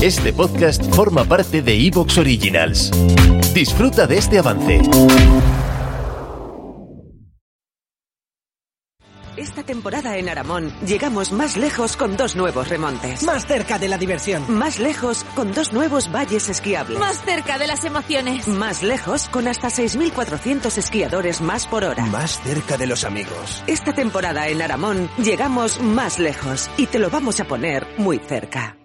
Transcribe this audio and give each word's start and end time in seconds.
Este 0.00 0.32
podcast 0.32 0.80
forma 0.94 1.24
parte 1.24 1.60
de 1.60 1.74
Evox 1.88 2.18
Originals. 2.18 2.92
Disfruta 3.52 4.06
de 4.06 4.18
este 4.18 4.38
avance. 4.38 4.80
Esta 9.36 9.64
temporada 9.64 10.16
en 10.16 10.28
Aramón 10.28 10.72
llegamos 10.86 11.32
más 11.32 11.56
lejos 11.56 11.96
con 11.96 12.16
dos 12.16 12.36
nuevos 12.36 12.68
remontes. 12.68 13.24
Más 13.24 13.44
cerca 13.44 13.80
de 13.80 13.88
la 13.88 13.98
diversión. 13.98 14.44
Más 14.48 14.78
lejos 14.78 15.24
con 15.34 15.52
dos 15.52 15.72
nuevos 15.72 16.12
valles 16.12 16.48
esquiables. 16.48 16.96
Más 16.96 17.20
cerca 17.24 17.58
de 17.58 17.66
las 17.66 17.84
emociones. 17.84 18.46
Más 18.46 18.84
lejos 18.84 19.28
con 19.28 19.48
hasta 19.48 19.66
6.400 19.66 20.78
esquiadores 20.78 21.40
más 21.40 21.66
por 21.66 21.82
hora. 21.82 22.06
Más 22.06 22.40
cerca 22.42 22.76
de 22.76 22.86
los 22.86 23.02
amigos. 23.02 23.64
Esta 23.66 23.92
temporada 23.92 24.46
en 24.46 24.62
Aramón 24.62 25.10
llegamos 25.18 25.80
más 25.80 26.20
lejos 26.20 26.70
y 26.76 26.86
te 26.86 27.00
lo 27.00 27.10
vamos 27.10 27.40
a 27.40 27.48
poner 27.48 27.84
muy 27.98 28.20
cerca. 28.20 28.76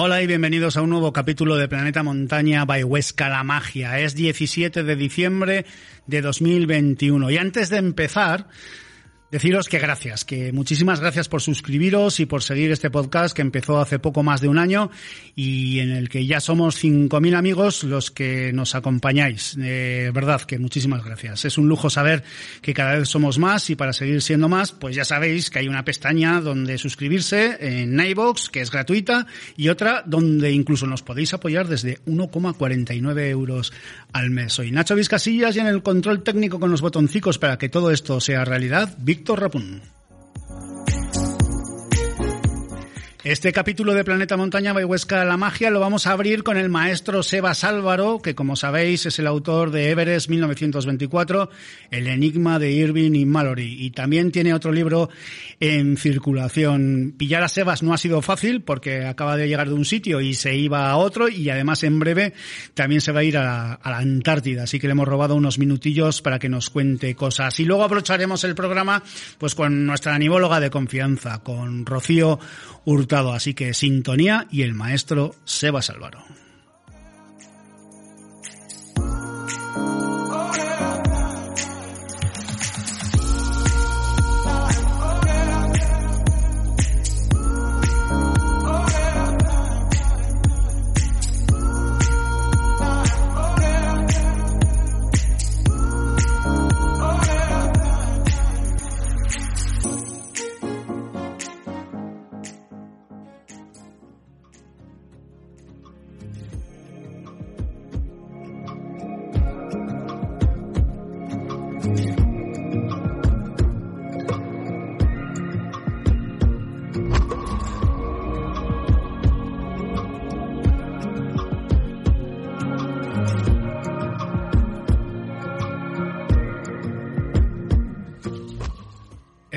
Hola 0.00 0.22
y 0.22 0.28
bienvenidos 0.28 0.76
a 0.76 0.82
un 0.82 0.90
nuevo 0.90 1.12
capítulo 1.12 1.56
de 1.56 1.66
Planeta 1.66 2.04
Montaña 2.04 2.64
by 2.64 2.84
Huesca 2.84 3.28
La 3.28 3.42
Magia. 3.42 3.98
Es 3.98 4.14
17 4.14 4.84
de 4.84 4.94
diciembre 4.94 5.66
de 6.06 6.22
2021 6.22 7.28
y 7.32 7.36
antes 7.36 7.68
de 7.68 7.78
empezar 7.78 8.46
Deciros 9.30 9.68
que 9.68 9.78
gracias, 9.78 10.24
que 10.24 10.52
muchísimas 10.52 11.00
gracias 11.00 11.28
por 11.28 11.42
suscribiros 11.42 12.18
y 12.18 12.24
por 12.24 12.42
seguir 12.42 12.70
este 12.70 12.88
podcast 12.88 13.36
que 13.36 13.42
empezó 13.42 13.78
hace 13.78 13.98
poco 13.98 14.22
más 14.22 14.40
de 14.40 14.48
un 14.48 14.56
año 14.56 14.90
y 15.36 15.80
en 15.80 15.90
el 15.90 16.08
que 16.08 16.24
ya 16.24 16.40
somos 16.40 16.82
5.000 16.82 17.36
amigos 17.36 17.84
los 17.84 18.10
que 18.10 18.54
nos 18.54 18.74
acompañáis. 18.74 19.54
De 19.54 20.10
verdad 20.14 20.40
que 20.40 20.58
muchísimas 20.58 21.04
gracias. 21.04 21.44
Es 21.44 21.58
un 21.58 21.68
lujo 21.68 21.90
saber 21.90 22.24
que 22.62 22.72
cada 22.72 22.94
vez 22.94 23.10
somos 23.10 23.38
más 23.38 23.68
y 23.68 23.76
para 23.76 23.92
seguir 23.92 24.22
siendo 24.22 24.48
más, 24.48 24.72
pues 24.72 24.96
ya 24.96 25.04
sabéis 25.04 25.50
que 25.50 25.58
hay 25.58 25.68
una 25.68 25.84
pestaña 25.84 26.40
donde 26.40 26.78
suscribirse 26.78 27.58
en 27.60 28.00
iVoox, 28.00 28.48
que 28.48 28.62
es 28.62 28.70
gratuita, 28.70 29.26
y 29.58 29.68
otra 29.68 30.04
donde 30.06 30.52
incluso 30.52 30.86
nos 30.86 31.02
podéis 31.02 31.34
apoyar 31.34 31.68
desde 31.68 32.02
1,49 32.06 33.28
euros 33.28 33.74
al 34.14 34.30
mes. 34.30 34.54
Soy 34.54 34.70
Nacho 34.72 34.94
Vizcasillas 34.94 35.54
y 35.54 35.58
en 35.58 35.66
el 35.66 35.82
control 35.82 36.22
técnico 36.22 36.58
con 36.58 36.70
los 36.70 36.80
botoncicos 36.80 37.36
para 37.36 37.58
que 37.58 37.68
todo 37.68 37.90
esto 37.90 38.22
sea 38.22 38.46
realidad, 38.46 38.96
Víctor 39.18 39.40
Rapun. 39.40 39.97
Este 43.28 43.52
capítulo 43.52 43.92
de 43.92 44.04
Planeta 44.04 44.38
Montaña 44.38 44.72
Huesca 44.72 45.22
La 45.22 45.36
Magia 45.36 45.68
lo 45.68 45.80
vamos 45.80 46.06
a 46.06 46.12
abrir 46.12 46.42
con 46.42 46.56
el 46.56 46.70
maestro 46.70 47.22
Sebas 47.22 47.62
Álvaro, 47.62 48.22
que 48.22 48.34
como 48.34 48.56
sabéis 48.56 49.04
es 49.04 49.18
el 49.18 49.26
autor 49.26 49.70
de 49.70 49.90
Everest 49.90 50.30
1924, 50.30 51.50
El 51.90 52.06
Enigma 52.06 52.58
de 52.58 52.72
Irving 52.72 53.12
y 53.12 53.26
Mallory. 53.26 53.84
Y 53.84 53.90
también 53.90 54.32
tiene 54.32 54.54
otro 54.54 54.72
libro 54.72 55.10
en 55.60 55.98
circulación. 55.98 57.16
Pillar 57.18 57.42
a 57.42 57.48
Sebas 57.48 57.82
no 57.82 57.92
ha 57.92 57.98
sido 57.98 58.22
fácil 58.22 58.62
porque 58.62 59.04
acaba 59.04 59.36
de 59.36 59.46
llegar 59.46 59.68
de 59.68 59.74
un 59.74 59.84
sitio 59.84 60.22
y 60.22 60.32
se 60.32 60.56
iba 60.56 60.88
a 60.88 60.96
otro 60.96 61.28
y 61.28 61.50
además 61.50 61.82
en 61.82 61.98
breve 61.98 62.32
también 62.72 63.02
se 63.02 63.12
va 63.12 63.20
a 63.20 63.24
ir 63.24 63.36
a 63.36 63.44
la, 63.44 63.72
a 63.74 63.90
la 63.90 63.98
Antártida. 63.98 64.62
Así 64.62 64.80
que 64.80 64.86
le 64.86 64.92
hemos 64.92 65.06
robado 65.06 65.34
unos 65.34 65.58
minutillos 65.58 66.22
para 66.22 66.38
que 66.38 66.48
nos 66.48 66.70
cuente 66.70 67.14
cosas. 67.14 67.60
Y 67.60 67.66
luego 67.66 67.84
aprovecharemos 67.84 68.42
el 68.44 68.54
programa 68.54 69.02
pues 69.36 69.54
con 69.54 69.84
nuestra 69.84 70.14
animóloga 70.14 70.60
de 70.60 70.70
confianza, 70.70 71.42
con 71.42 71.84
Rocío 71.84 72.40
Hurtado. 72.86 73.17
Así 73.26 73.54
que 73.54 73.74
sintonía 73.74 74.46
y 74.50 74.62
el 74.62 74.74
maestro 74.74 75.34
Sebas 75.44 75.90
Álvaro. 75.90 76.22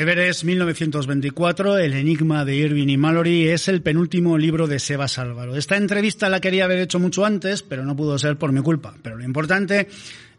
Everest 0.01 0.45
1924, 0.45 1.77
El 1.77 1.93
enigma 1.93 2.43
de 2.43 2.55
Irving 2.55 2.87
y 2.87 2.97
Mallory, 2.97 3.49
es 3.49 3.67
el 3.67 3.83
penúltimo 3.83 4.35
libro 4.35 4.65
de 4.65 4.79
Sebas 4.79 5.19
Álvaro. 5.19 5.55
Esta 5.55 5.77
entrevista 5.77 6.27
la 6.27 6.39
quería 6.39 6.65
haber 6.65 6.79
hecho 6.79 6.97
mucho 6.97 7.23
antes, 7.23 7.61
pero 7.61 7.85
no 7.85 7.95
pudo 7.95 8.17
ser 8.17 8.35
por 8.35 8.51
mi 8.51 8.61
culpa. 8.61 8.95
Pero 9.03 9.17
lo 9.17 9.23
importante 9.23 9.87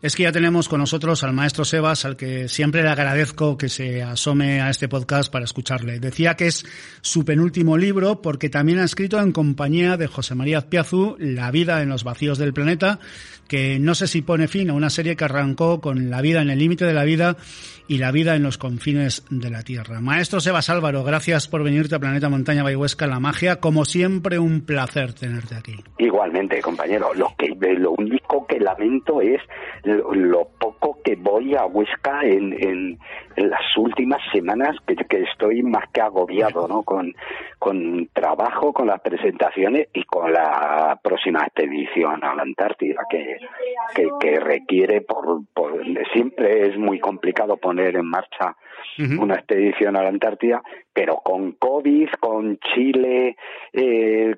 es 0.03 0.17
que 0.17 0.25
ya 0.25 0.33
tenemos 0.33 0.69
con 0.69 0.81
nosotros 0.81 1.23
al 1.23 1.33
maestro 1.33 1.65
Sebas, 1.65 2.05
al 2.05 2.17
que 2.17 2.49
siempre 2.49 2.83
le 2.83 2.89
agradezco 2.89 3.57
que 3.57 3.69
se 3.69 4.03
asome 4.03 4.61
a 4.61 4.69
este 4.69 4.89
podcast 4.89 5.33
para 5.33 5.45
escucharle. 5.45 6.01
Decía 6.01 6.35
que 6.35 6.49
es 6.49 6.67
su 7.01 7.25
penúltimo 7.25 7.79
libro 7.79 8.21
porque 8.21 8.51
también 8.51 8.81
ha 8.81 8.85
escrito 8.85 9.21
en 9.21 9.31
compañía 9.31 9.97
de 9.97 10.09
José 10.09 10.35
María 10.35 10.59
Azpiazu 10.59 11.15
La 11.21 11.53
vida 11.53 11.83
en 11.83 11.89
los 11.89 12.03
vacíos 12.03 12.39
del 12.39 12.53
planeta, 12.53 12.99
que 13.47 13.79
no 13.79 13.95
sé 13.95 14.09
si 14.09 14.23
pone 14.23 14.49
fin 14.49 14.71
a 14.71 14.75
una 14.75 14.91
serie 14.91 15.15
que 15.15 15.25
arrancó 15.25 15.81
con 15.81 16.11
La 16.11 16.21
vida 16.21 16.43
en 16.43 16.51
el 16.51 16.59
límite 16.59 16.84
de 16.84 16.95
la 16.95 17.05
vida 17.05 17.37
y 17.87 17.99
La 17.99 18.11
vida 18.11 18.34
en 18.34 18.43
los 18.43 18.59
confines 18.59 19.25
de 19.31 19.51
la 19.51 19.63
Tierra. 19.63 20.01
Maestro 20.01 20.41
Sebas 20.41 20.69
Álvaro, 20.69 21.05
gracias 21.05 21.47
por 21.47 21.63
venirte 21.63 21.95
a 21.95 22.01
Planeta 22.01 22.29
Montaña 22.29 22.65
Bayhuesca 22.65 23.07
La 23.07 23.21
Magia. 23.21 23.61
Como 23.61 23.84
siempre, 23.84 24.41
un 24.41 24.63
placer 24.63 25.13
tenerte 25.13 25.55
aquí. 25.55 25.77
Igualmente, 25.99 26.61
compañero. 26.61 27.15
Lo, 27.15 27.34
que, 27.37 27.49
lo 27.75 27.93
único 27.93 28.47
que 28.49 28.59
lamento 28.59 29.21
es 29.21 29.41
lo 29.92 30.48
poco 30.58 30.98
que 31.04 31.16
voy 31.16 31.54
a 31.54 31.66
Huesca 31.66 32.22
en, 32.22 32.53
en, 32.53 32.98
en 33.36 33.50
las 33.50 33.76
últimas 33.76 34.20
semanas, 34.32 34.76
que, 34.86 34.97
que, 34.97 35.22
estoy 35.22 35.62
más 35.62 35.84
que 35.92 36.00
agobiado, 36.00 36.69
¿no? 36.69 36.82
Con, 36.82 37.14
con 37.58 38.08
trabajo, 38.12 38.72
con 38.72 38.86
las 38.86 39.00
presentaciones 39.00 39.88
y 39.92 40.04
con 40.04 40.32
la 40.32 40.98
próxima 41.03 41.41
expedición 41.41 42.25
a 42.25 42.34
la 42.34 42.42
Antártida, 42.42 43.03
que, 43.10 43.38
que, 43.94 44.08
que 44.20 44.41
requiere, 44.41 45.00
por, 45.03 45.42
por, 45.54 45.82
siempre 46.12 46.69
es 46.69 46.76
muy 46.76 46.98
complicado 46.98 47.56
poner 47.56 47.97
en 47.97 48.06
marcha 48.06 48.56
uh 48.98 49.03
-huh. 49.03 49.20
una 49.20 49.34
expedición 49.34 49.97
a 49.97 50.03
la 50.03 50.09
Antártida, 50.09 50.62
pero 50.92 51.16
con 51.16 51.53
COVID, 51.53 52.09
con 52.20 52.59
Chile 52.59 53.36
eh, 53.72 54.34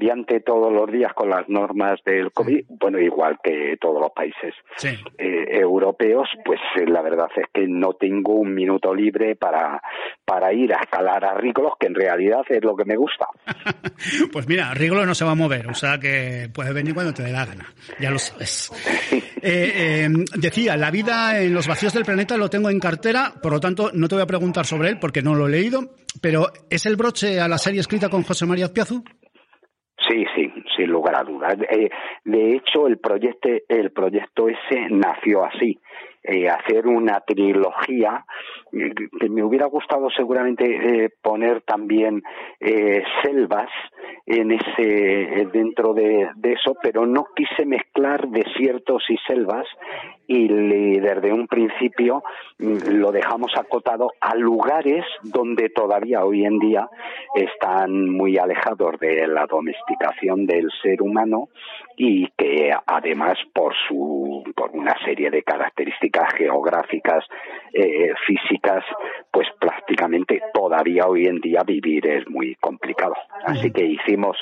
cambiante 0.00 0.40
todos 0.40 0.72
los 0.72 0.90
días 0.90 1.12
con 1.12 1.28
las 1.28 1.46
normas 1.48 2.00
del 2.06 2.32
COVID, 2.32 2.64
bueno, 2.68 2.98
igual 2.98 3.38
que 3.44 3.76
todos 3.78 4.00
los 4.00 4.12
países 4.12 4.54
sí. 4.76 4.88
eh, 5.18 5.58
europeos, 5.60 6.26
pues 6.42 6.58
eh, 6.76 6.86
la 6.86 7.02
verdad 7.02 7.28
es 7.36 7.44
que 7.52 7.66
no 7.68 7.92
tengo 7.92 8.36
un 8.36 8.54
minuto 8.54 8.94
libre 8.94 9.36
para, 9.36 9.82
para 10.24 10.54
ir 10.54 10.72
a 10.72 10.80
escalar 10.80 11.22
a 11.22 11.34
Rígolos, 11.34 11.74
que 11.78 11.88
en 11.88 11.94
realidad 11.94 12.40
es 12.48 12.64
lo 12.64 12.74
que 12.74 12.86
me 12.86 12.96
gusta. 12.96 13.26
pues 14.32 14.48
mira, 14.48 14.72
Rígolos 14.72 15.06
no 15.06 15.14
se 15.14 15.26
va 15.26 15.32
a 15.32 15.34
mover, 15.34 15.66
o 15.68 15.74
sea 15.74 15.98
que 15.98 16.48
puedes 16.50 16.72
venir 16.72 16.94
cuando 16.94 17.12
te 17.12 17.22
dé 17.22 17.32
la 17.32 17.44
gana, 17.44 17.66
ya 17.98 18.10
lo 18.10 18.18
sabes. 18.18 18.72
Eh, 19.42 20.06
decía, 20.36 20.76
la 20.76 20.90
vida 20.90 21.40
en 21.40 21.54
los 21.54 21.66
vacíos 21.66 21.94
del 21.94 22.04
planeta 22.04 22.36
lo 22.36 22.50
tengo 22.50 22.68
en 22.68 22.78
cartera, 22.78 23.32
por 23.42 23.52
lo 23.52 23.58
tanto 23.58 23.90
no 23.94 24.06
te 24.06 24.14
voy 24.14 24.22
a 24.22 24.26
preguntar 24.26 24.66
sobre 24.66 24.90
él 24.90 24.98
porque 24.98 25.22
no 25.22 25.34
lo 25.34 25.46
he 25.46 25.50
leído, 25.50 25.94
pero 26.20 26.52
¿es 26.68 26.84
el 26.84 26.96
broche 26.96 27.40
a 27.40 27.48
la 27.48 27.56
serie 27.56 27.80
escrita 27.80 28.10
con 28.10 28.22
José 28.22 28.44
María 28.44 28.66
Azpiazu? 28.66 29.02
Sí, 30.08 30.24
sí, 30.34 30.52
sin 30.76 30.90
lugar 30.90 31.14
a 31.16 31.22
dudas. 31.24 31.56
Eh, 31.68 31.90
de 32.24 32.56
hecho, 32.56 32.86
el 32.86 32.98
proyecto, 32.98 33.48
el 33.68 33.92
proyecto 33.92 34.48
ese 34.48 34.88
nació 34.90 35.44
así. 35.44 35.78
eh, 36.22 36.48
hacer 36.48 36.86
una 36.86 37.20
trilogía 37.20 38.24
que 38.70 39.28
me 39.30 39.42
hubiera 39.42 39.66
gustado 39.66 40.10
seguramente 40.10 41.10
poner 41.22 41.62
también 41.62 42.22
selvas 43.22 43.70
en 44.26 44.52
ese 44.52 45.48
dentro 45.50 45.94
de, 45.94 46.28
de, 46.36 46.52
eso 46.52 46.76
pero 46.82 47.06
no 47.06 47.26
quise 47.34 47.64
mezclar 47.64 47.89
desiertos 48.28 49.02
y 49.08 49.16
selvas 49.26 49.66
y 50.26 50.46
desde 51.00 51.32
un 51.32 51.48
principio 51.48 52.22
mm, 52.58 52.98
lo 52.98 53.10
dejamos 53.10 53.52
acotado 53.56 54.12
a 54.20 54.36
lugares 54.36 55.04
donde 55.24 55.70
todavía 55.70 56.24
hoy 56.24 56.44
en 56.44 56.58
día 56.58 56.88
están 57.34 58.08
muy 58.08 58.38
alejados 58.38 58.98
de 59.00 59.26
la 59.26 59.46
domesticación 59.46 60.46
del 60.46 60.70
ser 60.82 61.02
humano 61.02 61.48
y 61.96 62.28
que 62.38 62.72
además 62.86 63.38
por 63.52 63.74
su 63.88 64.44
por 64.54 64.70
una 64.70 64.94
serie 65.04 65.30
de 65.30 65.42
características 65.42 66.32
geográficas 66.34 67.24
eh, 67.72 68.12
físicas 68.26 68.84
pues 69.32 69.48
prácticamente 69.58 70.40
todavía 70.54 71.06
hoy 71.06 71.26
en 71.26 71.40
día 71.40 71.62
vivir 71.66 72.06
es 72.06 72.28
muy 72.28 72.54
complicado. 72.56 73.14
Así 73.44 73.72
que 73.72 73.84
hicimos 73.84 74.36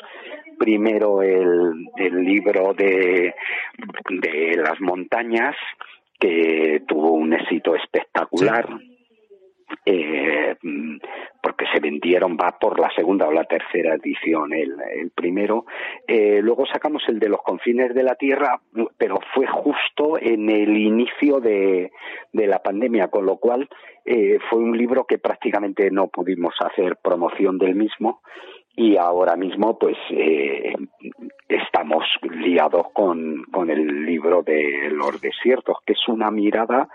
primero 0.58 1.22
el, 1.22 1.86
el 1.96 2.24
libro 2.24 2.74
de, 2.74 3.34
de 4.08 4.56
las 4.56 4.80
montañas 4.80 5.54
que 6.18 6.82
tuvo 6.86 7.12
un 7.12 7.32
éxito 7.32 7.74
espectacular. 7.74 8.68
Eh, 9.84 10.56
porque 11.42 11.66
se 11.72 11.80
vendieron, 11.80 12.38
va 12.38 12.56
por 12.58 12.80
la 12.80 12.90
segunda 12.96 13.28
o 13.28 13.32
la 13.32 13.44
tercera 13.44 13.94
edición 13.94 14.54
el, 14.54 14.74
el 14.94 15.10
primero. 15.10 15.66
Eh, 16.06 16.40
luego 16.42 16.64
sacamos 16.66 17.02
el 17.08 17.18
de 17.18 17.28
los 17.28 17.42
confines 17.42 17.94
de 17.94 18.02
la 18.02 18.14
Tierra, 18.14 18.60
pero 18.96 19.18
fue 19.34 19.46
justo 19.46 20.18
en 20.18 20.48
el 20.48 20.74
inicio 20.74 21.40
de, 21.40 21.92
de 22.32 22.46
la 22.46 22.62
pandemia, 22.62 23.08
con 23.08 23.26
lo 23.26 23.36
cual 23.36 23.68
eh, 24.06 24.38
fue 24.48 24.58
un 24.58 24.76
libro 24.76 25.04
que 25.04 25.18
prácticamente 25.18 25.90
no 25.90 26.08
pudimos 26.08 26.54
hacer 26.60 26.96
promoción 27.02 27.58
del 27.58 27.74
mismo 27.74 28.22
y 28.78 28.96
ahora 28.96 29.34
mismo 29.34 29.76
pues 29.76 29.96
eh, 30.10 30.72
estamos 31.48 32.04
liados 32.22 32.86
con, 32.92 33.42
con 33.50 33.70
el 33.70 34.06
libro 34.06 34.42
de 34.44 34.88
los 34.92 35.20
desiertos, 35.20 35.78
que 35.84 35.94
es 35.94 36.08
una 36.08 36.30
mirada 36.30 36.88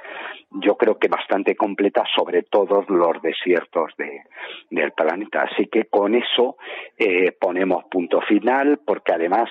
yo 0.61 0.75
creo 0.75 0.97
que 0.97 1.07
bastante 1.07 1.55
completa 1.55 2.03
sobre 2.15 2.43
todos 2.43 2.87
los 2.89 3.21
desiertos 3.21 3.91
de, 3.97 4.21
del 4.69 4.91
planeta. 4.91 5.43
Así 5.51 5.67
que 5.67 5.85
con 5.85 6.15
eso 6.15 6.57
eh, 6.97 7.31
ponemos 7.31 7.85
punto 7.85 8.21
final, 8.21 8.79
porque 8.85 9.13
además 9.13 9.49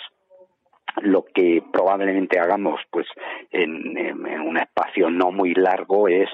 lo 1.01 1.25
que 1.35 1.63
probablemente 1.73 2.39
hagamos 2.39 2.81
pues 2.91 3.07
en, 3.51 3.97
un 4.47 4.59
espacio 4.59 5.11
no 5.11 5.31
muy 5.31 5.55
largo 5.55 6.09
es 6.09 6.29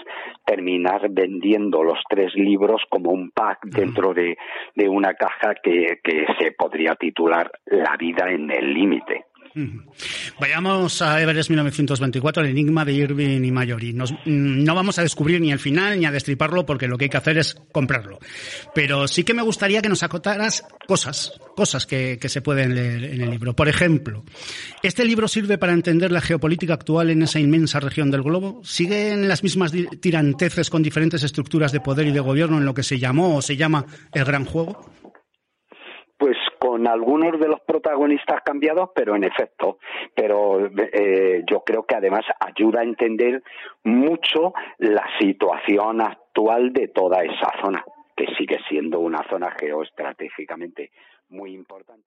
terminar 0.45 1.09
vendiendo 1.11 1.83
los 1.83 1.99
tres 2.09 2.35
libros 2.35 2.83
como 2.89 3.11
un 3.11 3.31
pack 3.31 3.65
dentro 3.65 4.15
de, 4.15 4.37
de 4.75 4.89
una 4.89 5.15
caja 5.15 5.55
que, 5.63 6.01
que 6.03 6.27
se 6.39 6.53
podría 6.53 6.95
titular 6.95 7.51
La 7.67 7.97
vida 7.97 8.31
en 8.31 8.51
el 8.51 8.73
límite. 8.73 9.27
Vayamos 10.41 11.03
a 11.03 11.21
Everest 11.21 11.51
1924, 11.51 12.43
el 12.43 12.51
enigma 12.51 12.85
de 12.85 12.93
Irving 12.93 13.45
y 13.45 13.51
Mayori. 13.51 13.93
Mm, 13.93 14.65
no 14.65 14.75
vamos 14.75 14.99
a 14.99 15.03
descubrir 15.03 15.41
ni 15.41 15.53
el 15.53 15.59
final 15.59 15.99
ni 15.99 16.07
a 16.07 16.11
destriparlo 16.11 16.65
porque 16.65 16.87
lo 16.87 16.97
que 16.97 17.07
hay 17.07 17.09
que 17.09 17.17
hacer 17.17 17.39
es 17.39 17.57
comprarlo. 17.73 18.19
Pero 18.75 19.09
sí 19.09 19.25
que 19.25 19.35
me 19.35 19.43
gustaría 19.43 19.83
que 19.83 19.89
nos 19.89 20.03
acotaras 20.03 20.65
cosas, 20.87 21.39
cosas 21.57 21.87
que, 21.87 22.19
se 22.29 22.43
pueden 22.43 22.75
leer 22.75 23.05
en 23.05 23.23
el 23.23 23.31
libro. 23.31 23.55
Por 23.55 23.69
ejemplo, 23.69 24.25
¿este 24.83 25.05
libro 25.05 25.29
sirve 25.29 25.57
para 25.57 25.73
entender 25.73 26.13
la 26.13 26.21
geopolítica 26.21 26.75
actual 26.75 27.11
en 27.11 27.23
esa 27.23 27.41
inmensa 27.41 27.81
región 27.81 28.11
del 28.11 28.23
globo? 28.23 28.61
¿Siguen 28.65 29.29
las 29.29 29.43
mismas 29.43 29.73
tiranteces 30.01 30.69
con 30.71 30.83
diferentes 30.83 31.23
estructuras 31.23 31.73
de 31.73 31.81
poder 31.81 32.07
y 32.07 32.13
de 32.13 32.21
gobierno 32.21 32.59
en 32.59 32.67
lo 32.67 32.75
que 32.75 32.83
se 32.83 32.99
llamó 32.99 33.37
o 33.37 33.43
se 33.43 33.57
llama 33.57 33.87
el 34.13 34.25
gran 34.25 34.45
juego? 34.45 34.93
Pues 36.19 36.37
con 36.79 36.87
algunos 36.87 37.41
de 37.41 37.49
los 37.49 37.61
protagonistas 37.61 38.41
cambiados, 38.45 38.91
pero 38.95 39.17
en 39.17 39.25
efecto. 39.25 39.79
Pero 40.15 40.67
eh, 40.67 41.43
yo 41.51 41.65
creo 41.65 41.85
que 41.85 41.97
además 41.97 42.25
ayuda 42.39 42.81
a 42.81 42.85
entender 42.85 43.43
mucho 43.83 44.55
la 44.79 45.05
situación 45.19 46.01
actual 46.01 46.73
de 46.73 46.87
toda 46.89 47.25
esa 47.25 47.51
zona, 47.61 47.85
que 48.17 48.27
sigue 48.39 48.59
siendo 48.69 49.01
una 49.01 49.29
zona 49.29 49.51
geoestratégicamente 49.59 50.93
muy 51.31 51.53
importante. 51.53 52.07